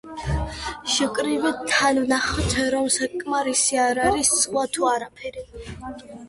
[0.93, 5.47] შევკრიბოთ, თან ვნახავთ, რომ საკმარისი არ არის, სხვა თუ არაფერი.